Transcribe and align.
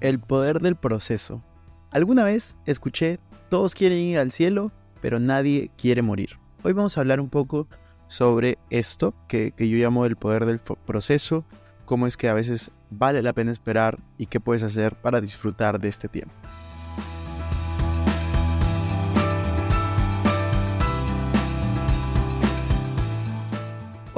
El 0.00 0.20
poder 0.20 0.60
del 0.60 0.76
proceso. 0.76 1.42
Alguna 1.90 2.22
vez 2.22 2.56
escuché, 2.66 3.18
todos 3.48 3.74
quieren 3.74 3.98
ir 3.98 4.18
al 4.18 4.30
cielo, 4.30 4.70
pero 5.00 5.18
nadie 5.18 5.72
quiere 5.76 6.02
morir. 6.02 6.38
Hoy 6.62 6.72
vamos 6.72 6.96
a 6.96 7.00
hablar 7.00 7.20
un 7.20 7.28
poco 7.28 7.66
sobre 8.06 8.58
esto 8.70 9.12
que, 9.26 9.52
yo 9.58 9.76
llamo 9.76 10.06
el 10.06 10.14
poder 10.14 10.46
del 10.46 10.60
proceso, 10.60 11.44
cómo 11.84 12.06
es 12.06 12.16
que 12.16 12.28
a 12.28 12.34
veces 12.34 12.70
vale 12.90 13.22
la 13.22 13.32
pena 13.32 13.50
esperar 13.50 13.98
y 14.18 14.26
qué 14.26 14.38
puedes 14.38 14.62
hacer 14.62 14.94
para 14.94 15.20
disfrutar 15.20 15.80
de 15.80 15.88
este 15.88 16.08
tiempo. 16.08 16.32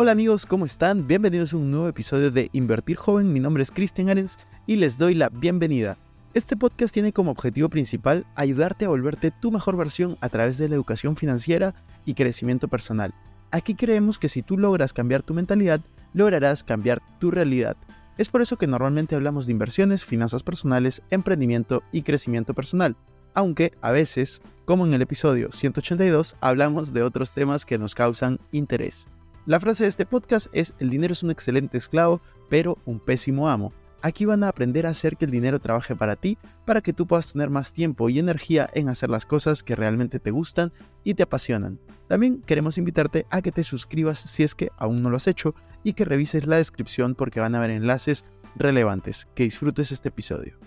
Hola 0.02 0.12
amigos, 0.12 0.46
¿cómo 0.46 0.64
están? 0.64 1.06
Bienvenidos 1.06 1.52
a 1.52 1.59
un 1.59 1.70
nuevo 1.70 1.86
episodio 1.86 2.30
de 2.30 2.48
Invertir 2.54 2.96
Joven. 2.96 3.34
Mi 3.34 3.38
nombre 3.38 3.62
es 3.62 3.70
Cristian 3.70 4.08
Arens 4.08 4.38
y 4.66 4.77
les 4.77 4.96
doy 4.96 5.14
la 5.14 5.28
bienvenida. 5.28 5.98
Este 6.32 6.56
podcast 6.56 6.95
tiene 6.95 7.12
como 7.12 7.30
objetivo 7.30 7.68
principal 7.68 8.24
ayudarte 8.34 8.86
a 8.86 8.88
volverte 8.88 9.30
tu 9.30 9.50
mejor 9.50 9.77
versión 9.77 10.16
a 10.22 10.30
través 10.30 10.56
de 10.56 10.70
la 10.70 10.74
educación 10.74 11.16
financiera 11.16 11.74
y 12.06 12.14
crecimiento 12.14 12.66
personal. 12.66 13.12
Aquí 13.50 13.74
creemos 13.74 14.18
que 14.18 14.30
si 14.30 14.41
tú 14.41 14.56
logras 14.56 14.94
cambiar 14.94 15.22
tu 15.22 15.34
mentalidad, 15.34 15.82
lograrás 16.14 16.64
cambiar 16.64 17.02
tu 17.19 17.30
realidad. 17.30 17.77
Es 18.16 18.30
por 18.30 18.41
eso 18.41 18.56
que 18.56 18.66
normalmente 18.66 19.16
hablamos 19.16 19.44
de 19.44 19.52
inversiones, 19.52 20.06
finanzas 20.06 20.42
personales, 20.42 21.02
emprendimiento 21.10 21.82
y 21.92 22.05
crecimiento 22.05 22.55
personal. 22.55 22.96
Aunque 23.34 23.74
a 23.82 23.92
veces, 23.92 24.41
como 24.64 24.86
en 24.86 24.94
el 24.94 25.02
episodio 25.02 25.52
182, 25.52 26.36
hablamos 26.41 26.94
de 26.94 27.02
otros 27.02 27.32
temas 27.32 27.66
que 27.66 27.77
nos 27.77 27.94
causan 27.94 28.41
interés. 28.50 29.10
La 29.50 29.59
frase 29.59 29.82
de 29.82 29.88
este 29.88 30.06
podcast 30.06 30.46
es, 30.52 30.74
el 30.78 30.90
dinero 30.90 31.12
es 31.12 31.24
un 31.24 31.32
excelente 31.32 31.77
esclavo, 31.77 32.20
pero 32.48 32.78
un 32.84 33.00
pésimo 33.00 33.48
amo. 33.48 33.72
Aquí 34.00 34.25
van 34.25 34.44
a 34.44 34.48
aprender 34.48 34.86
a 34.86 34.91
hacer 34.91 35.16
que 35.16 35.25
el 35.25 35.33
dinero 35.33 35.58
trabaje 35.58 35.97
para 35.97 36.14
ti, 36.14 36.38
para 36.64 36.83
que 36.83 36.92
tú 36.92 37.08
puedas 37.08 37.33
tener 37.33 37.50
más 37.50 37.72
tiempo 37.72 38.08
y 38.08 38.20
energía 38.20 38.70
en 38.75 38.88
hacer 38.88 39.10
las 39.10 39.27
cosas 39.27 39.64
que 39.64 39.75
realmente 39.75 40.20
te 40.20 40.30
gustan 40.30 40.72
y 41.02 41.14
te 41.14 41.25
apasionan. 41.25 41.80
También 42.06 42.42
queremos 42.42 42.78
invitarte 42.78 43.27
a 43.28 43.42
que 43.42 43.50
te 43.50 43.64
suscribas 43.64 44.20
si 44.20 44.44
es 44.44 44.55
que 44.55 44.70
aún 44.77 45.02
no 45.02 45.10
lo 45.10 45.16
has 45.16 45.27
hecho 45.27 45.56
y 45.82 45.94
que 45.94 46.05
revises 46.05 46.47
la 46.47 46.58
descripción 46.58 47.16
porque 47.16 47.41
van 47.41 47.56
a 47.56 47.58
haber 47.58 47.70
enlaces 47.70 48.27
relevantes. 48.55 49.27
Que 49.34 49.42
disfrutes 49.42 49.91
este 49.91 50.10
episodio. 50.10 50.60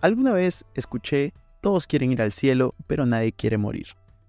Alguna 0.00 0.32
vez 0.32 0.64
escuché, 0.72 1.34
todos 1.60 1.86
quieren 1.86 2.10
ir 2.12 2.22
al 2.22 2.32
cielo, 2.32 2.74
pero 2.86 3.04
nadie 3.04 3.32
quiere 3.32 3.58
morir. 3.58 3.88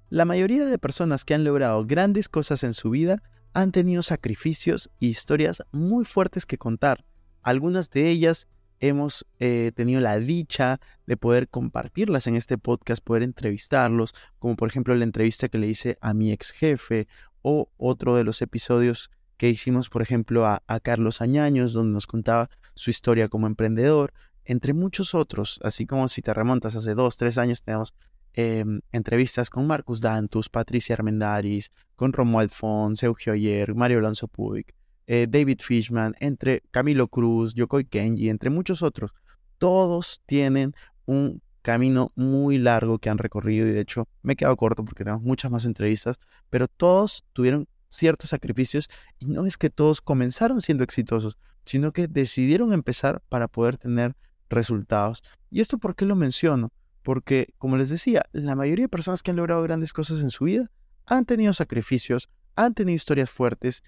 La 0.09 0.23
mayoría 0.23 0.65
de 0.65 0.77
personas 0.77 1.25
que 1.25 1.33
han 1.33 1.43
logrado 1.43 1.85
grandes 1.85 2.29
cosas 2.29 2.63
en 2.63 2.73
su 2.73 2.91
vida 2.91 3.21
han 3.53 3.73
tenido 3.73 4.03
sacrificios 4.03 4.89
y 4.99 5.07
historias 5.07 5.63
muy 5.73 6.05
fuertes 6.05 6.45
que 6.45 6.57
contar. 6.57 7.03
Algunas 7.41 7.89
de 7.89 8.07
ellas 8.07 8.47
hemos 8.79 9.25
eh, 9.39 9.73
tenido 9.75 9.99
la 9.99 10.17
dicha 10.17 10.79
de 11.07 11.17
poder 11.17 11.49
compartirlas 11.49 12.25
en 12.27 12.37
este 12.37 12.57
podcast, 12.57 13.03
poder 13.03 13.21
entrevistarlos, 13.21 14.15
como 14.39 14.55
por 14.55 14.69
ejemplo 14.69 14.95
la 14.95 15.03
entrevista 15.03 15.49
que 15.49 15.57
le 15.57 15.67
hice 15.67 15.97
a 15.99 16.13
mi 16.13 16.31
ex 16.31 16.51
jefe 16.51 17.09
o 17.41 17.69
otro 17.75 18.15
de 18.15 18.23
los 18.23 18.41
episodios 18.41 19.11
que 19.35 19.49
hicimos, 19.49 19.89
por 19.89 20.01
ejemplo, 20.01 20.45
a, 20.45 20.63
a 20.67 20.79
Carlos 20.79 21.19
Añaños, 21.19 21.73
donde 21.73 21.93
nos 21.93 22.07
contaba 22.07 22.49
su 22.75 22.91
historia 22.91 23.27
como 23.27 23.45
emprendedor, 23.45 24.13
entre 24.45 24.73
muchos 24.73 25.13
otros, 25.13 25.59
así 25.63 25.85
como 25.85 26.07
si 26.07 26.21
te 26.21 26.33
remontas 26.33 26.77
hace 26.77 26.95
dos, 26.95 27.17
tres 27.17 27.37
años, 27.37 27.61
tenemos 27.61 27.93
Em, 28.39 28.81
entrevistas 28.91 29.49
con 29.49 29.65
Marcus 29.65 29.99
Dantus, 29.99 30.47
Patricia 30.47 30.93
Armendaris, 30.93 31.71
con 31.95 32.13
Romuald 32.13 32.51
Fons, 32.51 32.99
Sergio 32.99 33.33
Ayer, 33.33 33.73
Mario 33.73 33.97
Alonso 33.97 34.27
Puig, 34.27 34.75
eh, 35.07 35.25
David 35.27 35.59
Fishman, 35.59 36.13
entre 36.19 36.61
Camilo 36.69 37.07
Cruz, 37.07 37.55
Yokoi 37.55 37.85
Kenji, 37.85 38.29
entre 38.29 38.51
muchos 38.51 38.83
otros. 38.83 39.15
Todos 39.57 40.21
tienen 40.27 40.75
un 41.07 41.41
camino 41.63 42.11
muy 42.13 42.59
largo 42.59 42.99
que 42.99 43.09
han 43.09 43.17
recorrido 43.17 43.65
y 43.65 43.71
de 43.71 43.79
hecho 43.79 44.07
me 44.21 44.33
he 44.33 44.35
quedado 44.35 44.55
corto 44.55 44.85
porque 44.85 45.03
tenemos 45.03 45.23
muchas 45.23 45.49
más 45.49 45.65
entrevistas, 45.65 46.19
pero 46.51 46.67
todos 46.67 47.25
tuvieron 47.33 47.67
ciertos 47.87 48.29
sacrificios 48.29 48.87
y 49.17 49.25
no 49.25 49.47
es 49.47 49.57
que 49.57 49.71
todos 49.71 49.99
comenzaron 49.99 50.61
siendo 50.61 50.83
exitosos, 50.83 51.39
sino 51.65 51.91
que 51.91 52.07
decidieron 52.07 52.71
empezar 52.71 53.19
para 53.29 53.47
poder 53.47 53.77
tener 53.77 54.15
resultados. 54.47 55.23
¿Y 55.49 55.59
esto 55.61 55.79
por 55.79 55.95
qué 55.95 56.05
lo 56.05 56.15
menciono? 56.15 56.71
Porque, 57.07 57.53
como 57.57 57.77
les 57.77 57.87
decía, 57.87 58.25
la 58.33 58.53
mayoría 58.53 58.83
de 58.83 58.89
personas 58.89 59.23
que 59.23 59.31
han 59.31 59.37
logrado 59.37 59.63
grandes 59.63 59.93
cosas 59.93 60.19
en 60.19 60.29
su 60.29 60.43
vida 60.43 60.69
han 61.05 61.23
tenido 61.23 61.53
sacrificios, 61.53 62.29
han 62.57 62.73
tenido 62.73 62.97
historias 62.97 63.29
fuertes. 63.29 63.81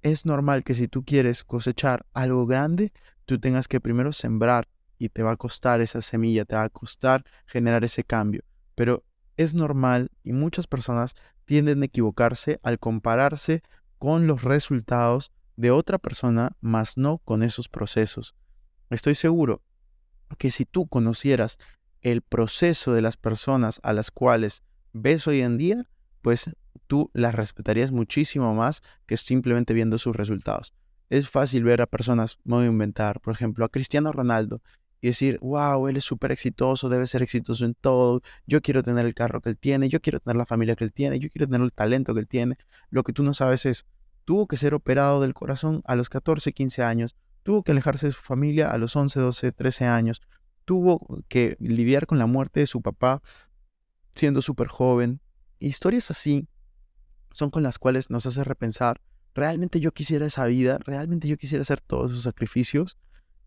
Es 0.00 0.24
normal 0.24 0.64
que 0.64 0.74
si 0.74 0.88
tú 0.88 1.04
quieres 1.04 1.44
cosechar 1.44 2.06
algo 2.14 2.46
grande, 2.46 2.94
tú 3.26 3.38
tengas 3.38 3.68
que 3.68 3.78
primero 3.78 4.14
sembrar 4.14 4.68
y 4.96 5.10
te 5.10 5.22
va 5.22 5.32
a 5.32 5.36
costar 5.36 5.82
esa 5.82 6.00
semilla, 6.00 6.46
te 6.46 6.56
va 6.56 6.62
a 6.62 6.70
costar 6.70 7.26
generar 7.44 7.84
ese 7.84 8.04
cambio. 8.04 8.42
Pero 8.74 9.04
es 9.36 9.52
normal 9.52 10.10
y 10.24 10.32
muchas 10.32 10.66
personas 10.66 11.14
tienden 11.44 11.82
a 11.82 11.84
equivocarse 11.84 12.58
al 12.62 12.78
compararse 12.78 13.62
con 13.98 14.26
los 14.26 14.44
resultados 14.44 15.30
de 15.56 15.72
otra 15.72 15.98
persona, 15.98 16.56
más 16.62 16.96
no 16.96 17.18
con 17.18 17.42
esos 17.42 17.68
procesos. 17.68 18.34
Estoy 18.88 19.14
seguro 19.14 19.60
que 20.38 20.50
si 20.50 20.64
tú 20.64 20.86
conocieras 20.86 21.58
el 22.02 22.22
proceso 22.22 22.92
de 22.92 23.02
las 23.02 23.16
personas 23.16 23.80
a 23.82 23.92
las 23.92 24.10
cuales 24.10 24.62
ves 24.92 25.26
hoy 25.26 25.40
en 25.40 25.56
día, 25.56 25.86
pues 26.20 26.50
tú 26.86 27.10
las 27.14 27.34
respetarías 27.34 27.92
muchísimo 27.92 28.54
más 28.54 28.82
que 29.06 29.16
simplemente 29.16 29.74
viendo 29.74 29.98
sus 29.98 30.14
resultados. 30.14 30.74
Es 31.10 31.28
fácil 31.28 31.64
ver 31.64 31.82
a 31.82 31.86
personas, 31.86 32.38
inventar, 32.44 33.20
por 33.20 33.34
ejemplo, 33.34 33.64
a 33.64 33.68
Cristiano 33.68 34.12
Ronaldo 34.12 34.62
y 35.00 35.08
decir, 35.08 35.38
wow, 35.42 35.88
él 35.88 35.96
es 35.96 36.04
súper 36.04 36.30
exitoso, 36.30 36.88
debe 36.88 37.06
ser 37.06 37.22
exitoso 37.22 37.64
en 37.64 37.74
todo, 37.74 38.22
yo 38.46 38.62
quiero 38.62 38.82
tener 38.82 39.04
el 39.04 39.14
carro 39.14 39.40
que 39.40 39.50
él 39.50 39.58
tiene, 39.58 39.88
yo 39.88 40.00
quiero 40.00 40.20
tener 40.20 40.36
la 40.36 40.46
familia 40.46 40.76
que 40.76 40.84
él 40.84 40.92
tiene, 40.92 41.18
yo 41.18 41.28
quiero 41.28 41.46
tener 41.46 41.60
el 41.60 41.72
talento 41.72 42.14
que 42.14 42.20
él 42.20 42.28
tiene. 42.28 42.56
Lo 42.88 43.02
que 43.02 43.12
tú 43.12 43.24
no 43.24 43.34
sabes 43.34 43.66
es, 43.66 43.84
tuvo 44.24 44.46
que 44.46 44.56
ser 44.56 44.74
operado 44.74 45.20
del 45.20 45.34
corazón 45.34 45.82
a 45.86 45.96
los 45.96 46.08
14, 46.08 46.52
15 46.52 46.82
años, 46.82 47.16
tuvo 47.42 47.64
que 47.64 47.72
alejarse 47.72 48.06
de 48.06 48.12
su 48.12 48.22
familia 48.22 48.70
a 48.70 48.78
los 48.78 48.94
11, 48.94 49.18
12, 49.18 49.52
13 49.52 49.86
años, 49.86 50.22
tuvo 50.64 51.22
que 51.28 51.56
lidiar 51.60 52.06
con 52.06 52.18
la 52.18 52.26
muerte 52.26 52.60
de 52.60 52.66
su 52.66 52.82
papá 52.82 53.22
siendo 54.14 54.42
súper 54.42 54.68
joven. 54.68 55.20
Historias 55.58 56.10
así 56.10 56.48
son 57.30 57.50
con 57.50 57.62
las 57.62 57.78
cuales 57.78 58.10
nos 58.10 58.26
hace 58.26 58.44
repensar, 58.44 59.00
realmente 59.34 59.80
yo 59.80 59.92
quisiera 59.92 60.26
esa 60.26 60.44
vida, 60.46 60.78
realmente 60.78 61.28
yo 61.28 61.36
quisiera 61.36 61.62
hacer 61.62 61.80
todos 61.80 62.12
esos 62.12 62.24
sacrificios. 62.24 62.98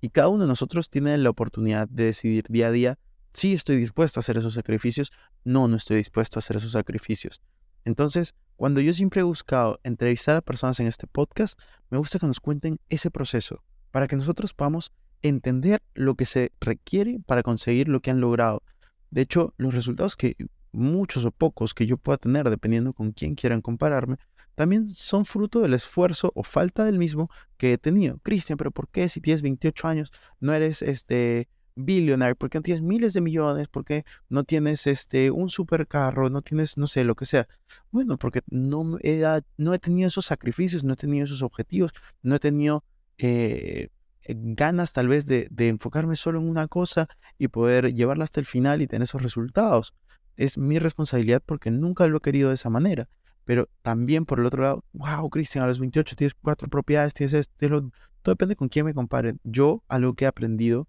Y 0.02 0.10
cada 0.10 0.28
uno 0.28 0.44
de 0.44 0.50
nosotros 0.50 0.90
tiene 0.90 1.18
la 1.18 1.30
oportunidad 1.30 1.88
de 1.88 2.06
decidir 2.06 2.46
día 2.50 2.68
a 2.68 2.72
día, 2.72 3.00
si 3.34 3.54
estoy 3.54 3.76
dispuesto 3.78 4.20
a 4.20 4.22
hacer 4.22 4.38
esos 4.38 4.54
sacrificios, 4.54 5.12
no, 5.44 5.68
no 5.68 5.76
estoy 5.76 5.98
dispuesto 5.98 6.38
a 6.38 6.42
hacer 6.42 6.58
esos 6.58 6.72
sacrificios. 6.72 7.42
Entonces, 7.84 8.34
cuando 8.56 8.80
yo 8.82 8.94
siempre 8.94 9.22
he 9.22 9.24
buscado 9.24 9.80
entrevistar 9.84 10.38
a 10.38 10.42
personas 10.42 10.80
en 10.80 10.88
este 10.88 11.06
podcast, 11.06 11.60
me 11.90 11.98
gusta 11.98 12.18
que 12.18 12.28
nos 12.28 12.40
cuenten 12.40 12.80
ese 12.90 13.12
proceso, 13.12 13.62
para 13.92 14.08
que 14.08 14.16
nosotros 14.16 14.54
podamos 14.54 14.94
entender 15.28 15.82
lo 15.94 16.16
que 16.16 16.26
se 16.26 16.52
requiere 16.60 17.20
para 17.26 17.44
conseguir 17.44 17.88
lo 17.88 18.00
que 18.02 18.12
han 18.12 18.22
logrado. 18.22 18.64
De 19.10 19.22
hecho, 19.22 19.54
los 19.58 19.74
resultados 19.74 20.16
que 20.16 20.36
muchos 20.72 21.26
o 21.26 21.32
pocos 21.32 21.74
que 21.74 21.86
yo 21.88 21.98
pueda 21.98 22.18
tener, 22.18 22.50
dependiendo 22.50 22.94
con 22.94 23.12
quién 23.12 23.36
quieran 23.36 23.62
compararme, 23.62 24.18
también 24.56 24.88
son 24.88 25.26
fruto 25.26 25.60
del 25.62 25.74
esfuerzo 25.74 26.32
o 26.36 26.44
falta 26.44 26.86
del 26.86 26.98
mismo 26.98 27.30
que 27.58 27.74
he 27.74 27.78
tenido. 27.78 28.20
Cristian, 28.20 28.58
pero 28.58 28.72
¿por 28.72 28.88
qué 28.88 29.10
si 29.10 29.20
tienes 29.20 29.42
28 29.42 29.88
años 29.88 30.12
no 30.40 30.54
eres 30.54 30.82
este 30.82 31.50
billionaire? 31.76 32.36
¿Por 32.36 32.50
qué 32.50 32.60
no 32.60 32.64
tienes 32.64 32.82
miles 32.82 33.14
de 33.14 33.22
millones? 33.22 33.68
¿Por 33.68 33.84
qué 33.84 34.06
no 34.30 34.44
tienes 34.44 34.88
este 34.88 35.32
un 35.32 35.50
supercarro? 35.50 36.30
No 36.30 36.42
tienes, 36.42 36.78
no 36.78 36.88
sé, 36.88 37.04
lo 37.04 37.16
que 37.16 37.26
sea. 37.26 37.48
Bueno, 37.92 38.18
porque 38.18 38.42
no 38.48 38.98
he, 39.02 39.24
no 39.58 39.74
he 39.74 39.80
tenido 39.80 40.08
esos 40.08 40.26
sacrificios, 40.26 40.84
no 40.84 40.94
he 40.94 40.98
tenido 40.98 41.26
esos 41.26 41.42
objetivos, 41.42 41.92
no 42.22 42.36
he 42.36 42.40
tenido 42.40 42.86
eh, 43.18 43.90
ganas 44.28 44.92
tal 44.92 45.08
vez 45.08 45.26
de, 45.26 45.48
enfocarme 45.58 46.16
solo 46.16 46.40
en 46.40 46.50
una 46.50 46.68
cosa 46.68 47.08
y 47.38 47.48
poder 47.48 47.94
llevarla 47.94 48.24
hasta 48.24 48.40
el 48.40 48.46
final 48.46 48.82
y 48.82 48.88
tener 48.88 49.04
esos 49.04 49.22
resultados. 49.22 49.94
Es 50.36 50.58
mi 50.58 50.80
responsabilidad 50.80 51.42
porque 51.46 51.72
nunca 51.72 52.08
lo 52.08 52.18
he 52.18 52.22
querido 52.22 52.50
de 52.50 52.56
esa 52.56 52.70
manera. 52.70 53.08
Pero 53.46 53.70
también 53.84 54.26
por 54.26 54.40
el 54.40 54.48
otro 54.48 54.64
lado, 54.64 54.84
wow, 54.94 55.30
Cristian, 55.30 55.64
a 55.64 55.68
los 55.68 55.80
28 55.80 56.16
tienes 56.16 56.34
cuatro 56.34 56.68
propiedades, 56.68 57.14
tienes 57.14 57.34
esto, 57.34 57.92
todo 58.22 58.34
depende 58.34 58.56
con 58.56 58.70
quién 58.70 58.86
me 58.86 58.94
comparen. 58.94 59.40
Yo 59.44 59.84
algo 59.88 60.16
que 60.16 60.26
he 60.26 60.28
aprendido 60.28 60.88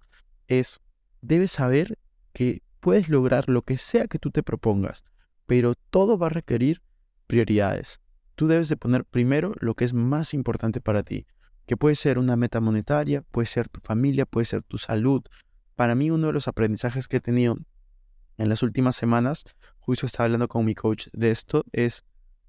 es, 0.49 0.81
debes 1.21 1.53
saber 1.53 1.99
que 2.33 2.63
puedes 2.81 3.11
lograr 3.11 3.49
lo 3.49 3.63
que 3.63 3.77
sea 3.77 4.07
que 4.07 4.19
tú 4.19 4.31
te 4.31 4.43
propongas, 4.43 5.05
pero 5.45 5.75
todo 5.91 6.17
va 6.17 6.29
a 6.29 6.31
requerir 6.31 6.81
prioridades. 7.27 8.01
Tú 8.37 8.47
debes 8.47 8.71
de 8.71 8.77
poner 8.77 9.05
primero 9.05 9.55
lo 9.61 9.75
que 9.75 9.85
es 9.85 9.93
más 9.93 10.33
importante 10.33 10.81
para 10.81 11.03
ti 11.03 11.27
que 11.67 11.77
puede 11.77 11.97
ser 11.97 12.19
una 12.19 12.37
meta 12.37 12.61
monetaria, 12.61 13.23
puede 13.23 13.47
ser 13.47 13.69
tu 13.69 13.81
familia, 13.81 14.25
puede 14.27 14.45
ser 14.45 14.63
tu 14.63 14.79
salud. 14.79 15.23
Para 15.75 15.95
mí 15.95 16.11
uno 16.11 16.29
de 16.29 16.33
los 16.33 16.49
aprendizajes 16.49 17.09
que 17.09 17.19
he 17.19 17.21
tenido 17.21 17.57
en 18.39 18.49
las 18.49 18.63
últimas 18.63 18.97
semanas, 18.97 19.45
justo 19.79 20.07
estaba 20.07 20.25
hablando 20.27 20.49
con 20.49 20.65
mi 20.65 20.75
coach 20.75 21.09
de 21.13 21.31
esto, 21.31 21.65
es 21.73 22.05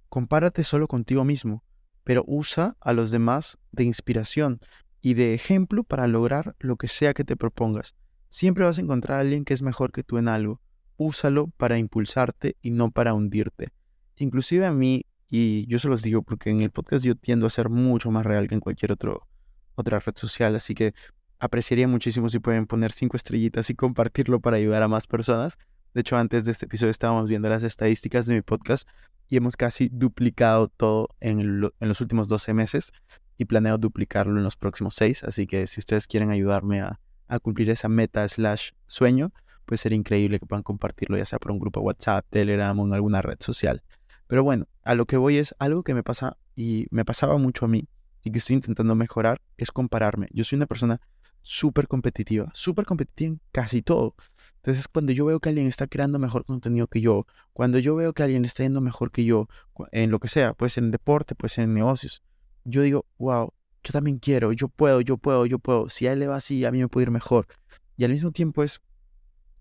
compárate 0.10 0.64
solo 0.64 0.88
contigo 0.88 1.24
mismo, 1.25 1.64
pero 2.04 2.24
usa 2.28 2.78
a 2.80 2.94
los 2.94 3.12
demás 3.12 3.58
de 3.72 3.84
inspiración. 3.84 4.60
y 5.00 5.14
de 5.14 5.34
ejemplo 5.34 5.84
para 5.84 6.08
lograr 6.08 6.56
lo 6.60 6.75
que 6.75 6.88
sea 6.88 7.14
que 7.14 7.24
te 7.24 7.38
propongas. 7.38 7.96
Siempre 8.30 8.66
vas 8.66 8.78
a 8.78 8.81
encontrar 8.81 9.19
a 9.19 9.22
alguien 9.22 9.46
que 9.46 9.54
es 9.54 9.62
mejor 9.62 9.92
que 9.92 10.04
tú 10.04 10.18
en 10.18 10.28
algo. 10.28 10.60
Úsalo 10.98 11.48
para 11.56 11.78
impulsarte 11.78 12.58
y 12.62 12.72
no 12.72 12.92
para 12.92 13.14
hundirte. 13.14 13.69
Inclusive 14.18 14.66
a 14.66 14.74
mí, 14.74 15.06
y 15.29 15.65
yo 15.68 15.79
se 15.79 15.88
los 15.88 16.01
digo 16.01 16.21
porque 16.21 16.50
en 16.50 16.62
el 16.62 16.71
podcast 16.71 17.03
yo 17.03 17.15
tiendo 17.15 17.47
a 17.47 17.50
ser 17.50 17.69
mucho 17.69 18.12
más 18.12 18.25
real 18.25 18.47
que 18.47 18.56
en 18.56 18.62
cualquier 18.62 18.91
otro, 18.91 19.27
otra 19.75 20.00
red 20.00 20.15
social, 20.15 20.56
así 20.56 20.74
que 20.74 20.94
apreciaría 21.39 21.88
muchísimo 21.88 22.29
si 22.29 22.39
pueden 22.39 22.65
poner 22.65 22.91
cinco 22.91 23.18
estrellitas 23.18 23.69
y 23.69 23.75
compartirlo 23.75 24.39
para 24.39 24.57
ayudar 24.57 24.83
a 24.83 24.88
más 24.88 25.07
personas. 25.07 25.57
De 25.94 26.01
hecho, 26.01 26.18
antes 26.18 26.45
de 26.45 26.51
este 26.51 26.65
episodio 26.65 26.91
estábamos 26.91 27.27
viendo 27.27 27.50
las 27.50 27.63
estadísticas 27.63 28.25
de 28.25 28.35
mi 28.35 28.41
podcast 28.41 28.88
y 29.29 29.38
hemos 29.38 29.57
casi 29.57 29.89
duplicado 29.91 30.69
todo 30.69 31.09
en, 31.19 31.59
los 31.62 32.01
últimos 32.01 32.27
12 32.27 32.53
meses 32.53 32.94
y 33.38 33.45
planeo 33.45 33.77
duplicarlo 33.77 34.38
en 34.38 34.44
los 34.44 34.56
próximos 34.56 34.95
6. 34.95 35.23
Así 35.23 35.47
que 35.47 35.68
si 35.68 35.80
ustedes 35.80 36.07
quieren 36.07 36.31
ayudarme 36.31 36.81
a, 36.81 37.00
a 37.27 37.39
cumplir 37.39 37.69
esa 37.69 37.89
meta 37.89 38.27
slash 38.27 38.71
sueño, 38.88 39.31
pues 39.65 39.81
sería 39.81 39.97
increíble 39.97 40.39
que 40.39 40.45
puedan 40.45 40.63
compartirlo 40.63 41.18
ya 41.18 41.25
sea 41.25 41.39
por 41.39 41.51
un 41.51 41.59
grupo 41.59 41.81
WhatsApp, 41.81 42.25
Telegram 42.30 42.80
o 42.80 42.85
en 42.85 42.94
alguna 42.94 43.21
red 43.21 43.38
social. 43.39 43.83
Pero 44.27 44.44
bueno, 44.44 44.68
a 44.83 44.95
lo 44.95 45.06
que 45.06 45.18
voy 45.18 45.38
es 45.38 45.56
algo 45.59 45.83
que 45.83 45.94
me 45.94 46.03
pasa 46.03 46.38
y 46.56 46.88
me 46.91 47.06
pasaba 47.06 47.38
mucho 47.38 47.65
a 47.65 47.68
mí 47.68 47.88
y 48.24 48.31
que 48.31 48.39
estoy 48.39 48.56
intentando 48.56 48.94
mejorar 48.95 49.41
es 49.57 49.71
compararme. 49.71 50.27
Yo 50.31 50.44
soy 50.44 50.57
una 50.57 50.65
persona 50.65 51.01
súper 51.41 51.88
competitiva, 51.88 52.51
súper 52.53 52.85
competitiva 52.85 53.29
en 53.29 53.41
casi 53.53 53.81
todo. 53.81 54.15
Entonces, 54.57 54.88
cuando 54.89 55.13
yo 55.13 55.25
veo 55.25 55.39
que 55.39 55.47
alguien 55.47 55.68
está 55.68 55.88
creando 55.88 56.19
mejor 56.19 56.44
contenido 56.44 56.88
que 56.88 57.00
yo, 57.00 57.25
cuando 57.53 57.79
yo 57.79 57.95
veo 57.95 58.13
que 58.13 58.24
alguien 58.24 58.44
está 58.44 58.63
yendo 58.63 58.81
mejor 58.81 59.12
que 59.12 59.24
yo, 59.24 59.47
en 59.91 60.12
lo 60.12 60.19
que 60.19 60.27
sea, 60.27 60.53
pues 60.53 60.77
en 60.77 60.91
deporte, 60.91 61.35
pues 61.35 61.57
en 61.57 61.73
negocios, 61.73 62.21
yo 62.65 62.81
digo, 62.81 63.06
wow, 63.18 63.53
yo 63.81 63.91
también 63.94 64.19
quiero, 64.19 64.51
yo 64.51 64.68
puedo, 64.68 65.00
yo 65.00 65.15
puedo, 65.15 65.45
yo 65.45 65.59
puedo. 65.59 65.88
Si 65.88 66.06
a 66.06 66.12
él 66.12 66.19
le 66.19 66.27
va 66.27 66.35
así, 66.35 66.65
a 66.65 66.71
mí 66.71 66.80
me 66.80 66.89
puede 66.89 67.03
ir 67.03 67.12
mejor. 67.12 67.47
Y 67.95 68.03
al 68.03 68.12
mismo 68.12 68.31
tiempo 68.31 68.63
es 68.63 68.81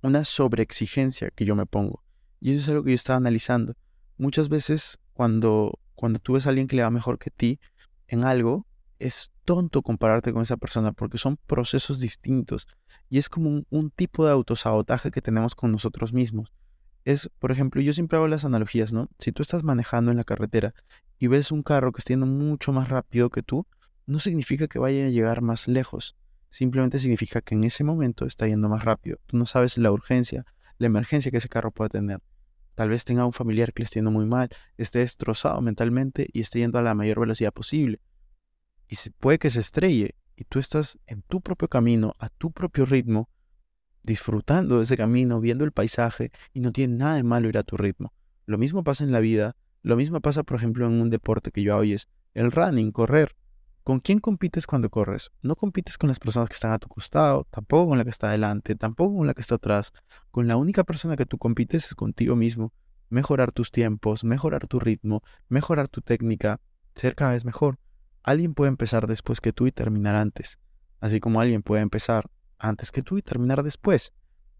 una 0.02 0.24
sobreexigencia 0.24 1.30
que 1.30 1.44
yo 1.44 1.54
me 1.54 1.66
pongo. 1.66 2.02
Y 2.40 2.50
eso 2.50 2.58
es 2.58 2.68
algo 2.68 2.82
que 2.82 2.90
yo 2.90 2.96
estaba 2.96 3.18
analizando. 3.18 3.74
Muchas 4.18 4.48
veces 4.48 4.98
cuando, 5.12 5.78
cuando 5.94 6.18
tú 6.18 6.34
ves 6.34 6.46
a 6.46 6.50
alguien 6.50 6.66
que 6.66 6.76
le 6.76 6.82
va 6.82 6.90
mejor 6.90 7.18
que 7.18 7.30
ti 7.30 7.60
en 8.08 8.24
algo, 8.24 8.66
es 8.98 9.32
tonto 9.44 9.82
compararte 9.82 10.32
con 10.32 10.42
esa 10.42 10.56
persona 10.56 10.92
porque 10.92 11.18
son 11.18 11.36
procesos 11.46 12.00
distintos 12.00 12.66
y 13.10 13.18
es 13.18 13.28
como 13.28 13.62
un, 13.68 13.90
tipo 13.90 14.24
de 14.24 14.32
autosabotaje 14.32 15.10
que 15.10 15.22
tenemos 15.22 15.54
con 15.54 15.70
nosotros 15.70 16.12
mismos. 16.12 16.52
Es, 17.04 17.30
por 17.38 17.52
ejemplo, 17.52 17.80
yo 17.80 17.92
siempre 17.92 18.16
hago 18.16 18.26
las 18.26 18.44
analogías, 18.44 18.92
¿no? 18.92 19.08
Si 19.18 19.30
tú 19.32 19.42
estás 19.42 19.62
manejando 19.62 20.10
en 20.10 20.16
la 20.16 20.24
carretera 20.24 20.74
y 21.18 21.28
ves 21.28 21.52
un 21.52 21.62
carro 21.62 21.92
que 21.92 22.00
está 22.00 22.14
yendo 22.14 22.26
mucho 22.26 22.72
más 22.72 22.88
rápido 22.88 23.30
que 23.30 23.42
tú, 23.42 23.66
no 24.06 24.18
significa 24.18 24.66
que 24.66 24.78
vaya 24.78 25.06
a 25.06 25.10
llegar 25.10 25.40
más 25.40 25.68
lejos. 25.68 26.16
Simplemente 26.48 26.98
significa 26.98 27.40
que 27.42 27.54
en 27.54 27.64
ese 27.64 27.84
momento 27.84 28.24
está 28.24 28.48
yendo 28.48 28.68
más 28.68 28.84
rápido. 28.84 29.18
Tú 29.26 29.36
no 29.36 29.46
sabes 29.46 29.78
la 29.78 29.92
urgencia, 29.92 30.44
la 30.78 30.86
emergencia 30.86 31.30
que 31.30 31.38
ese 31.38 31.48
carro 31.48 31.70
puede 31.70 31.90
tener. 31.90 32.20
Tal 32.76 32.90
vez 32.90 33.04
tenga 33.04 33.26
un 33.26 33.32
familiar 33.32 33.72
que 33.72 33.82
le 33.82 33.84
esté 33.86 33.98
yendo 33.98 34.12
muy 34.12 34.26
mal, 34.26 34.50
esté 34.76 35.00
destrozado 35.00 35.60
mentalmente 35.60 36.28
y 36.32 36.42
esté 36.42 36.60
yendo 36.60 36.78
a 36.78 36.82
la 36.82 36.94
mayor 36.94 37.18
velocidad 37.18 37.52
posible 37.52 38.00
y 38.88 39.10
puede 39.18 39.38
que 39.38 39.50
se 39.50 39.60
estrelle 39.60 40.14
y 40.36 40.44
tú 40.44 40.58
estás 40.58 40.98
en 41.06 41.22
tu 41.22 41.40
propio 41.40 41.68
camino, 41.68 42.14
a 42.18 42.28
tu 42.28 42.52
propio 42.52 42.84
ritmo, 42.84 43.28
disfrutando 44.02 44.76
de 44.76 44.84
ese 44.84 44.96
camino, 44.96 45.40
viendo 45.40 45.64
el 45.64 45.72
paisaje 45.72 46.30
y 46.52 46.60
no 46.60 46.72
tiene 46.72 46.96
nada 46.96 47.16
de 47.16 47.22
malo 47.22 47.48
ir 47.48 47.58
a 47.58 47.64
tu 47.64 47.76
ritmo. 47.76 48.12
Lo 48.44 48.58
mismo 48.58 48.84
pasa 48.84 49.02
en 49.02 49.12
la 49.12 49.20
vida, 49.20 49.56
lo 49.82 49.96
mismo 49.96 50.20
pasa 50.20 50.42
por 50.42 50.56
ejemplo 50.56 50.86
en 50.86 50.92
un 51.00 51.10
deporte 51.10 51.50
que 51.50 51.62
yo 51.62 51.74
hago 51.74 51.82
es 51.82 52.08
el 52.34 52.52
running, 52.52 52.92
correr. 52.92 53.34
¿Con 53.86 54.00
quién 54.00 54.18
compites 54.18 54.66
cuando 54.66 54.90
corres? 54.90 55.30
No 55.42 55.54
compites 55.54 55.96
con 55.96 56.08
las 56.08 56.18
personas 56.18 56.48
que 56.48 56.54
están 56.54 56.72
a 56.72 56.80
tu 56.80 56.88
costado, 56.88 57.46
tampoco 57.52 57.90
con 57.90 57.98
la 57.98 58.02
que 58.02 58.10
está 58.10 58.26
adelante, 58.26 58.74
tampoco 58.74 59.18
con 59.18 59.28
la 59.28 59.32
que 59.32 59.42
está 59.42 59.54
atrás. 59.54 59.92
Con 60.32 60.48
la 60.48 60.56
única 60.56 60.82
persona 60.82 61.14
que 61.14 61.24
tú 61.24 61.38
compites 61.38 61.86
es 61.86 61.94
contigo 61.94 62.34
mismo. 62.34 62.72
Mejorar 63.10 63.52
tus 63.52 63.70
tiempos, 63.70 64.24
mejorar 64.24 64.66
tu 64.66 64.80
ritmo, 64.80 65.22
mejorar 65.48 65.86
tu 65.86 66.00
técnica, 66.00 66.60
ser 66.96 67.14
cada 67.14 67.30
vez 67.30 67.44
mejor. 67.44 67.78
Alguien 68.24 68.54
puede 68.54 68.70
empezar 68.70 69.06
después 69.06 69.40
que 69.40 69.52
tú 69.52 69.68
y 69.68 69.70
terminar 69.70 70.16
antes, 70.16 70.58
así 70.98 71.20
como 71.20 71.40
alguien 71.40 71.62
puede 71.62 71.82
empezar 71.82 72.28
antes 72.58 72.90
que 72.90 73.02
tú 73.02 73.18
y 73.18 73.22
terminar 73.22 73.62
después. 73.62 74.12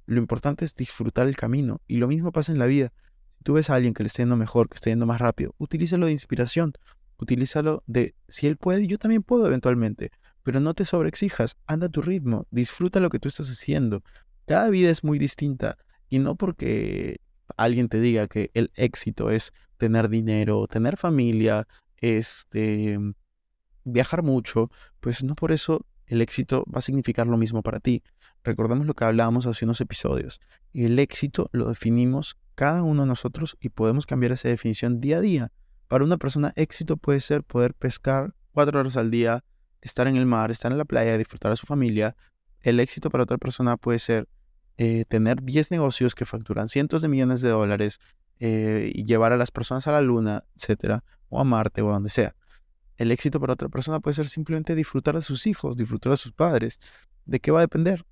Lo 0.07 0.21
importante 0.21 0.65
es 0.65 0.77
disfrutar 0.77 1.27
el 1.27 1.37
camino 1.37 1.81
y 1.89 1.97
lo 1.97 2.07
mismo 2.07 2.31
pasa 2.31 2.53
en 2.53 2.61
la 2.61 2.67
vida. 2.67 2.93
Si 3.39 3.43
tú 3.43 3.55
ves 3.55 3.71
a 3.71 3.75
alguien 3.75 3.93
que 3.93 4.05
le 4.05 4.07
está 4.07 4.23
yendo 4.23 4.37
mejor, 4.37 4.69
que 4.69 4.77
está 4.77 4.91
yendo 4.91 5.05
más 5.05 5.21
rápido, 5.21 5.53
utilízalo 5.59 6.07
de 6.07 6.13
inspiración, 6.13 6.75
utilízalo 7.19 7.83
de 7.87 8.15
si 8.29 8.47
él 8.47 8.57
puede, 8.57 8.87
yo 8.87 8.99
también 8.99 9.23
puedo 9.23 9.47
eventualmente, 9.47 10.11
pero 10.43 10.61
no 10.61 10.75
te 10.75 10.85
sobreexijas, 10.85 11.57
anda 11.67 11.87
a 11.87 11.91
tu 11.91 12.03
ritmo, 12.03 12.47
disfruta 12.51 13.01
lo 13.01 13.11
que 13.11 13.19
tú 13.19 13.29
estás 13.29 13.51
haciendo. 13.51 14.03
Cada 14.47 14.71
vida 14.71 14.91
es 14.91 15.03
muy 15.03 15.19
distinta 15.19 15.77
y 16.09 16.19
no 16.19 16.37
porque 16.37 17.21
alguien 17.57 17.89
te 17.89 18.01
diga 18.01 18.29
que 18.29 18.51
el 18.55 18.71
éxito 18.75 19.31
es 19.31 19.53
tener 19.77 20.09
dinero, 20.09 20.67
tener 20.67 20.97
familia, 20.97 21.67
este 21.97 22.99
viajar 23.85 24.23
mucho, 24.23 24.71
pues 25.01 25.23
no 25.23 25.35
por 25.35 25.53
eso 25.53 25.87
el 26.07 26.21
éxito 26.21 26.65
va 26.73 26.79
a 26.79 26.83
significar 26.83 27.27
lo 27.27 27.37
mismo 27.37 27.63
para 27.63 27.81
ti. 27.81 28.03
Recordemos 28.45 28.87
lo 28.87 28.95
que 28.95 29.05
hablábamos 29.05 29.47
hace 29.47 29.65
unos 29.65 29.81
episodios. 29.81 30.41
El 30.73 30.99
éxito 30.99 31.49
lo 31.53 31.69
definimos 31.69 32.37
cada 32.55 32.83
uno 32.83 33.03
de 33.03 33.09
nosotros 33.09 33.57
y 33.61 33.71
podemos 33.71 34.07
cambiar 34.07 34.33
esa 34.33 34.49
definición 34.49 35.01
día 35.01 35.19
a 35.19 35.21
día. 35.21 35.53
Para 35.89 36.05
una 36.05 36.17
persona, 36.17 36.53
éxito 36.57 36.97
puede 36.97 37.21
ser 37.21 37.45
poder 37.45 37.75
pescar 37.75 38.35
cuatro 38.53 38.81
horas 38.81 38.97
al 38.97 39.11
día, 39.11 39.45
estar 39.83 40.09
en 40.09 40.17
el 40.17 40.27
mar, 40.27 40.51
estar 40.51 40.73
en 40.73 40.79
la 40.79 40.85
playa, 40.85 41.17
disfrutar 41.17 41.53
a 41.53 41.57
su 41.57 41.67
familia. 41.67 42.17
El 42.61 42.81
éxito 42.81 43.11
para 43.11 43.25
otra 43.25 43.39
persona 43.39 43.77
puede 43.77 44.01
ser 44.01 44.29
eh, 44.79 45.05
tener 45.09 45.43
10 45.43 45.71
negocios 45.71 46.15
que 46.15 46.27
facturan 46.27 46.69
cientos 46.69 47.03
de 47.03 47.09
millones 47.09 47.41
de 47.41 47.51
dólares 47.51 48.01
eh, 48.41 48.91
y 48.95 49.05
llevar 49.05 49.33
a 49.33 49.37
las 49.37 49.51
personas 49.51 49.87
a 49.87 49.93
la 49.93 50.01
luna, 50.01 50.45
etcétera, 50.57 51.05
o 51.29 51.41
a 51.41 51.45
Marte 51.45 51.83
o 51.83 51.91
a 51.91 51.95
donde 51.95 52.11
sea. 52.11 52.35
El 52.97 53.13
éxito 53.13 53.39
para 53.41 53.53
otra 53.53 53.69
persona 53.69 54.01
puede 54.01 54.15
ser 54.15 54.29
simplemente 54.29 54.75
disfrutar 54.75 55.15
de 55.15 55.23
sus 55.23 55.47
hijos, 55.47 55.77
disfrutar 55.77 56.11
de 56.11 56.17
sus 56.17 56.33
padres. 56.33 56.79
¿De 57.25 57.41
qué 57.41 57.51
va 57.51 57.61
a 57.61 57.63
depender? 57.63 58.05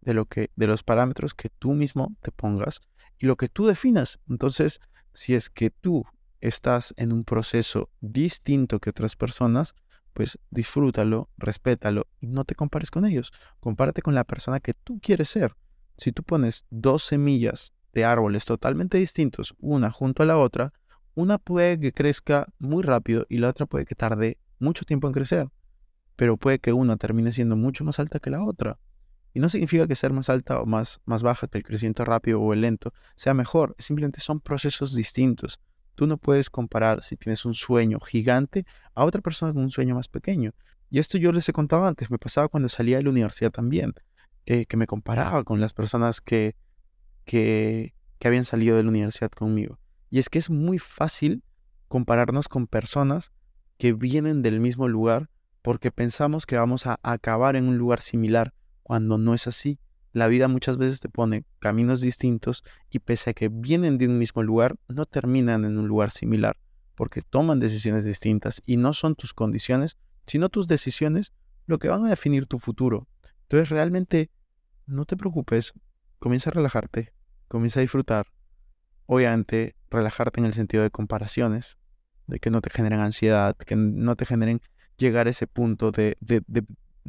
De 0.00 0.14
lo 0.14 0.24
que, 0.24 0.50
de 0.56 0.66
los 0.66 0.82
parámetros 0.82 1.34
que 1.34 1.48
tú 1.48 1.74
mismo 1.74 2.16
te 2.22 2.30
pongas 2.30 2.80
y 3.18 3.26
lo 3.26 3.36
que 3.36 3.48
tú 3.48 3.66
definas. 3.66 4.20
Entonces, 4.28 4.80
si 5.12 5.34
es 5.34 5.50
que 5.50 5.70
tú 5.70 6.06
estás 6.40 6.94
en 6.96 7.12
un 7.12 7.24
proceso 7.24 7.90
distinto 8.00 8.78
que 8.80 8.90
otras 8.90 9.16
personas, 9.16 9.74
pues 10.12 10.38
disfrútalo, 10.50 11.30
respétalo 11.36 12.06
y 12.20 12.26
no 12.26 12.44
te 12.44 12.54
compares 12.54 12.90
con 12.90 13.04
ellos. 13.04 13.32
Compárate 13.60 14.02
con 14.02 14.14
la 14.14 14.24
persona 14.24 14.60
que 14.60 14.74
tú 14.74 15.00
quieres 15.00 15.28
ser. 15.28 15.54
Si 15.96 16.12
tú 16.12 16.22
pones 16.22 16.64
dos 16.70 17.04
semillas 17.04 17.72
de 17.92 18.04
árboles 18.04 18.44
totalmente 18.44 18.98
distintos, 18.98 19.54
una 19.58 19.90
junto 19.90 20.22
a 20.22 20.26
la 20.26 20.38
otra, 20.38 20.72
una 21.14 21.38
puede 21.38 21.78
que 21.78 21.92
crezca 21.92 22.46
muy 22.58 22.82
rápido 22.82 23.26
y 23.28 23.38
la 23.38 23.48
otra 23.48 23.66
puede 23.66 23.84
que 23.84 23.94
tarde 23.94 24.38
mucho 24.58 24.84
tiempo 24.84 25.06
en 25.06 25.12
crecer, 25.12 25.48
pero 26.16 26.36
puede 26.36 26.58
que 26.58 26.72
una 26.72 26.96
termine 26.96 27.32
siendo 27.32 27.56
mucho 27.56 27.84
más 27.84 27.98
alta 27.98 28.20
que 28.20 28.30
la 28.30 28.44
otra. 28.44 28.78
Y 29.32 29.40
no 29.40 29.48
significa 29.48 29.86
que 29.86 29.96
ser 29.96 30.12
más 30.12 30.28
alta 30.28 30.60
o 30.60 30.66
más, 30.66 31.00
más 31.04 31.22
baja 31.22 31.46
que 31.46 31.58
el 31.58 31.64
crecimiento 31.64 32.04
rápido 32.04 32.40
o 32.40 32.52
el 32.52 32.62
lento 32.62 32.92
sea 33.14 33.32
mejor, 33.32 33.76
simplemente 33.78 34.20
son 34.20 34.40
procesos 34.40 34.94
distintos. 34.94 35.60
Tú 36.00 36.06
no 36.06 36.16
puedes 36.16 36.48
comparar 36.48 37.04
si 37.04 37.18
tienes 37.18 37.44
un 37.44 37.52
sueño 37.52 38.00
gigante 38.00 38.64
a 38.94 39.04
otra 39.04 39.20
persona 39.20 39.52
con 39.52 39.64
un 39.64 39.70
sueño 39.70 39.94
más 39.94 40.08
pequeño. 40.08 40.54
Y 40.88 40.98
esto 40.98 41.18
yo 41.18 41.30
les 41.30 41.46
he 41.50 41.52
contado 41.52 41.84
antes, 41.84 42.10
me 42.10 42.16
pasaba 42.16 42.48
cuando 42.48 42.70
salía 42.70 42.96
de 42.96 43.02
la 43.02 43.10
universidad 43.10 43.50
también, 43.50 43.92
eh, 44.46 44.64
que 44.64 44.78
me 44.78 44.86
comparaba 44.86 45.44
con 45.44 45.60
las 45.60 45.74
personas 45.74 46.22
que, 46.22 46.56
que, 47.26 47.92
que 48.18 48.28
habían 48.28 48.46
salido 48.46 48.78
de 48.78 48.82
la 48.82 48.88
universidad 48.88 49.30
conmigo. 49.30 49.78
Y 50.08 50.20
es 50.20 50.30
que 50.30 50.38
es 50.38 50.48
muy 50.48 50.78
fácil 50.78 51.44
compararnos 51.86 52.48
con 52.48 52.66
personas 52.66 53.30
que 53.76 53.92
vienen 53.92 54.40
del 54.40 54.58
mismo 54.58 54.88
lugar 54.88 55.28
porque 55.60 55.90
pensamos 55.90 56.46
que 56.46 56.56
vamos 56.56 56.86
a 56.86 56.98
acabar 57.02 57.56
en 57.56 57.68
un 57.68 57.76
lugar 57.76 58.00
similar 58.00 58.54
cuando 58.82 59.18
no 59.18 59.34
es 59.34 59.46
así. 59.46 59.78
La 60.12 60.26
vida 60.26 60.48
muchas 60.48 60.76
veces 60.76 61.00
te 61.00 61.08
pone 61.08 61.44
caminos 61.58 62.00
distintos 62.00 62.64
y 62.90 62.98
pese 62.98 63.30
a 63.30 63.34
que 63.34 63.48
vienen 63.48 63.98
de 63.98 64.08
un 64.08 64.18
mismo 64.18 64.42
lugar, 64.42 64.76
no 64.88 65.06
terminan 65.06 65.64
en 65.64 65.78
un 65.78 65.86
lugar 65.88 66.10
similar 66.10 66.56
porque 67.00 67.22
toman 67.22 67.60
decisiones 67.60 68.04
distintas 68.04 68.60
y 68.66 68.76
no 68.76 68.92
son 68.92 69.14
tus 69.14 69.32
condiciones, 69.32 69.96
sino 70.26 70.50
tus 70.50 70.66
decisiones 70.66 71.32
lo 71.64 71.78
que 71.78 71.88
van 71.88 72.04
a 72.04 72.10
definir 72.10 72.44
tu 72.44 72.58
futuro. 72.58 73.08
Entonces 73.44 73.70
realmente 73.70 74.30
no 74.84 75.06
te 75.06 75.16
preocupes, 75.16 75.72
comienza 76.18 76.50
a 76.50 76.52
relajarte, 76.52 77.14
comienza 77.48 77.80
a 77.80 77.82
disfrutar, 77.82 78.26
obviamente 79.06 79.76
relajarte 79.88 80.40
en 80.40 80.44
el 80.44 80.52
sentido 80.52 80.82
de 80.82 80.90
comparaciones, 80.90 81.78
de 82.26 82.38
que 82.38 82.50
no 82.50 82.60
te 82.60 82.68
generen 82.68 83.00
ansiedad, 83.00 83.56
que 83.56 83.76
no 83.76 84.14
te 84.14 84.26
generen 84.26 84.60
llegar 84.98 85.26
a 85.26 85.30
ese 85.30 85.46
punto 85.46 85.92
de, 85.92 86.18
de, 86.20 86.42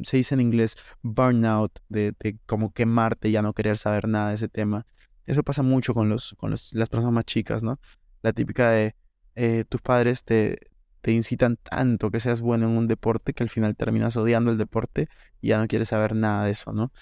se 0.02 0.16
dice 0.16 0.34
en 0.34 0.40
inglés 0.40 0.76
burnout, 1.02 1.78
de, 1.88 2.14
de, 2.18 2.38
como 2.46 2.72
quemarte, 2.72 3.30
ya 3.30 3.42
no 3.42 3.52
querer 3.52 3.78
saber 3.78 4.08
nada 4.08 4.28
de 4.28 4.34
ese 4.34 4.48
tema. 4.48 4.86
Eso 5.26 5.42
pasa 5.42 5.62
mucho 5.62 5.94
con, 5.94 6.08
los, 6.08 6.34
con 6.38 6.50
las 6.50 6.88
personas 6.88 7.12
más 7.12 7.24
chicas, 7.24 7.62
¿no? 7.62 7.78
La 8.22 8.32
típica 8.32 8.70
de 8.70 8.94
eh, 9.34 9.64
tus 9.68 9.80
padres 9.80 10.24
te, 10.24 10.70
te 11.00 11.12
incitan 11.12 11.56
tanto 11.56 12.10
que 12.10 12.20
seas 12.20 12.40
bueno 12.40 12.66
en 12.66 12.72
un 12.76 12.88
deporte 12.88 13.32
que 13.32 13.42
al 13.42 13.50
final 13.50 13.76
terminas 13.76 14.16
odiando 14.16 14.50
el 14.50 14.58
deporte 14.58 15.08
y 15.40 15.48
ya 15.48 15.58
no 15.58 15.66
quieres 15.66 15.88
saber 15.88 16.14
nada 16.14 16.44
de 16.44 16.52
eso, 16.52 16.72
¿no? 16.72 16.92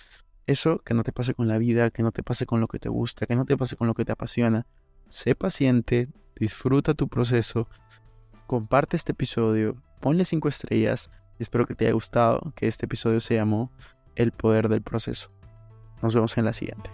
Eso 0.46 0.78
que 0.80 0.94
no 0.94 1.02
te 1.02 1.12
pase 1.12 1.34
con 1.34 1.48
la 1.48 1.58
vida, 1.58 1.90
que 1.90 2.02
no 2.02 2.10
te 2.10 2.22
pase 2.22 2.46
con 2.46 2.60
lo 2.60 2.66
que 2.66 2.78
te 2.78 2.88
gusta, 2.88 3.26
que 3.26 3.36
no 3.36 3.44
te 3.44 3.56
pase 3.56 3.76
con 3.76 3.86
lo 3.86 3.94
que 3.94 4.04
te 4.04 4.12
apasiona. 4.12 4.66
Sé 5.08 5.34
paciente, 5.34 6.08
disfruta 6.34 6.94
tu 6.94 7.08
proceso, 7.08 7.68
comparte 8.46 8.96
este 8.96 9.12
episodio, 9.12 9.80
ponle 10.00 10.24
cinco 10.24 10.48
estrellas 10.48 11.10
espero 11.42 11.66
que 11.66 11.74
te 11.74 11.86
haya 11.86 11.94
gustado, 11.94 12.52
que 12.54 12.66
este 12.66 12.86
episodio 12.86 13.20
se 13.20 13.34
llamó 13.34 13.72
El 14.14 14.32
poder 14.32 14.68
del 14.68 14.82
proceso. 14.82 15.30
Nos 16.02 16.14
vemos 16.14 16.36
en 16.38 16.44
la 16.44 16.52
siguiente. 16.52 16.90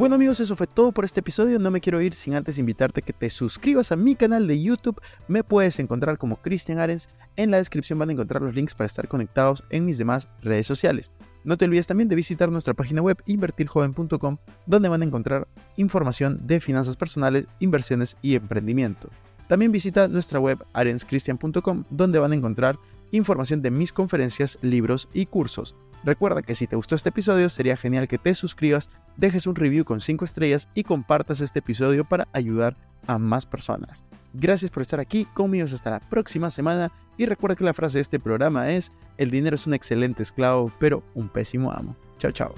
Bueno 0.00 0.14
amigos, 0.14 0.40
eso 0.40 0.56
fue 0.56 0.66
todo 0.66 0.92
por 0.92 1.04
este 1.04 1.20
episodio. 1.20 1.58
No 1.58 1.70
me 1.70 1.82
quiero 1.82 2.00
ir 2.00 2.14
sin 2.14 2.34
antes 2.34 2.56
invitarte 2.56 3.02
que 3.02 3.12
te 3.12 3.28
suscribas 3.28 3.92
a 3.92 3.96
mi 3.96 4.14
canal 4.14 4.46
de 4.46 4.62
YouTube. 4.62 4.98
Me 5.28 5.44
puedes 5.44 5.78
encontrar 5.78 6.16
como 6.16 6.36
Cristian 6.36 6.78
Arens. 6.78 7.10
En 7.36 7.50
la 7.50 7.58
descripción 7.58 7.98
van 7.98 8.08
a 8.08 8.12
encontrar 8.12 8.40
los 8.40 8.54
links 8.54 8.74
para 8.74 8.86
estar 8.86 9.08
conectados 9.08 9.62
en 9.68 9.84
mis 9.84 9.98
demás 9.98 10.26
redes 10.40 10.66
sociales. 10.66 11.12
No 11.44 11.58
te 11.58 11.66
olvides 11.66 11.86
también 11.86 12.08
de 12.08 12.16
visitar 12.16 12.50
nuestra 12.50 12.72
página 12.72 13.02
web 13.02 13.22
invertirjoven.com, 13.26 14.38
donde 14.64 14.88
van 14.88 15.02
a 15.02 15.04
encontrar 15.04 15.46
información 15.76 16.46
de 16.46 16.60
finanzas 16.60 16.96
personales, 16.96 17.46
inversiones 17.58 18.16
y 18.22 18.36
emprendimiento. 18.36 19.10
También 19.48 19.70
visita 19.70 20.08
nuestra 20.08 20.40
web 20.40 20.64
arenscristian.com, 20.72 21.84
donde 21.90 22.18
van 22.18 22.32
a 22.32 22.36
encontrar 22.36 22.78
información 23.10 23.60
de 23.60 23.70
mis 23.70 23.92
conferencias, 23.92 24.58
libros 24.62 25.10
y 25.12 25.26
cursos. 25.26 25.76
Recuerda 26.02 26.42
que 26.42 26.54
si 26.54 26.66
te 26.66 26.76
gustó 26.76 26.94
este 26.94 27.10
episodio 27.10 27.48
sería 27.48 27.76
genial 27.76 28.08
que 28.08 28.18
te 28.18 28.34
suscribas, 28.34 28.90
dejes 29.16 29.46
un 29.46 29.54
review 29.54 29.84
con 29.84 30.00
5 30.00 30.24
estrellas 30.24 30.68
y 30.74 30.84
compartas 30.84 31.40
este 31.40 31.58
episodio 31.58 32.04
para 32.04 32.28
ayudar 32.32 32.76
a 33.06 33.18
más 33.18 33.44
personas. 33.44 34.04
Gracias 34.32 34.70
por 34.70 34.82
estar 34.82 35.00
aquí 35.00 35.26
conmigo 35.26 35.66
hasta 35.66 35.90
la 35.90 36.00
próxima 36.00 36.50
semana 36.50 36.90
y 37.18 37.26
recuerda 37.26 37.56
que 37.56 37.64
la 37.64 37.74
frase 37.74 37.98
de 37.98 38.02
este 38.02 38.20
programa 38.20 38.70
es, 38.70 38.92
el 39.18 39.30
dinero 39.30 39.56
es 39.56 39.66
un 39.66 39.74
excelente 39.74 40.22
esclavo 40.22 40.72
pero 40.78 41.02
un 41.14 41.28
pésimo 41.28 41.70
amo. 41.70 41.96
Chao, 42.18 42.32
chao. 42.32 42.54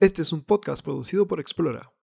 Este 0.00 0.22
es 0.22 0.32
un 0.32 0.42
podcast 0.42 0.82
producido 0.82 1.28
por 1.28 1.38
Explora. 1.38 1.92